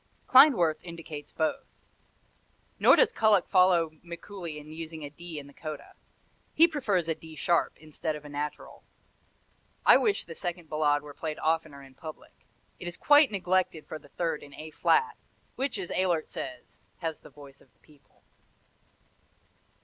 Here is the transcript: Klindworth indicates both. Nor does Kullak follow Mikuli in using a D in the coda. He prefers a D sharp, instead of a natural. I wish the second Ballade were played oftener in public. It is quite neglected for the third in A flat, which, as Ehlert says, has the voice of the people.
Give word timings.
Klindworth 0.25 0.79
indicates 0.81 1.31
both. 1.31 1.67
Nor 2.79 2.95
does 2.95 3.11
Kullak 3.13 3.47
follow 3.47 3.91
Mikuli 4.03 4.57
in 4.57 4.71
using 4.71 5.03
a 5.05 5.11
D 5.11 5.37
in 5.37 5.45
the 5.45 5.53
coda. 5.53 5.93
He 6.55 6.67
prefers 6.67 7.07
a 7.07 7.13
D 7.13 7.35
sharp, 7.35 7.77
instead 7.77 8.15
of 8.15 8.25
a 8.25 8.29
natural. 8.29 8.83
I 9.85 9.97
wish 9.97 10.25
the 10.25 10.33
second 10.33 10.69
Ballade 10.71 11.03
were 11.03 11.13
played 11.13 11.37
oftener 11.37 11.83
in 11.83 11.93
public. 11.93 12.33
It 12.79 12.87
is 12.87 12.97
quite 12.97 13.29
neglected 13.29 13.85
for 13.85 13.99
the 13.99 14.09
third 14.09 14.41
in 14.41 14.55
A 14.55 14.71
flat, 14.71 15.17
which, 15.55 15.77
as 15.77 15.91
Ehlert 15.91 16.27
says, 16.29 16.83
has 16.97 17.19
the 17.19 17.29
voice 17.29 17.61
of 17.61 17.71
the 17.71 17.77
people. 17.81 18.23